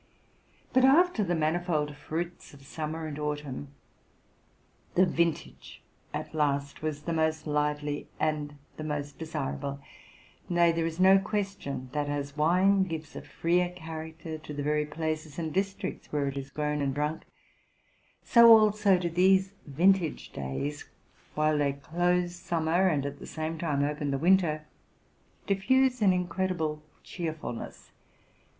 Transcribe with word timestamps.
But, 0.73 0.83
after 0.83 1.23
the 1.23 1.35
manifold 1.35 1.95
fruits 1.95 2.55
of 2.55 2.65
summer 2.65 3.05
and 3.05 3.19
autumn, 3.19 3.67
the 4.95 5.05
vintage 5.05 5.83
at 6.11 6.33
last 6.33 6.81
was 6.81 7.03
the 7.03 7.13
most 7.13 7.45
lively 7.45 8.07
and 8.19 8.55
the 8.77 8.83
most 8.83 9.19
desirable; 9.19 9.79
nay, 10.49 10.71
there 10.71 10.87
is 10.87 10.99
no 10.99 11.19
question. 11.19 11.89
that 11.91 12.09
as 12.09 12.35
wine 12.35 12.81
gives 12.85 13.15
a 13.15 13.21
freer 13.21 13.69
character 13.69 14.39
to 14.39 14.53
the 14.55 14.63
very 14.63 14.87
places 14.87 15.37
and 15.37 15.53
districts 15.53 16.11
where 16.11 16.27
it 16.27 16.35
is 16.35 16.49
grown 16.49 16.81
and 16.81 16.95
drunk, 16.95 17.21
so 18.23 18.51
also 18.57 18.97
do 18.97 19.07
these 19.07 19.53
vin 19.67 19.93
tage 19.93 20.31
days, 20.31 20.89
while 21.35 21.59
they 21.59 21.73
close 21.73 22.35
summer 22.35 22.87
and 22.87 23.05
at 23.05 23.19
the 23.19 23.27
same 23.27 23.59
time 23.59 23.83
open 23.83 24.09
the 24.09 24.17
winter, 24.17 24.65
diffuse 25.45 26.01
an 26.01 26.11
incredible 26.11 26.81
cheerfulness. 27.03 27.91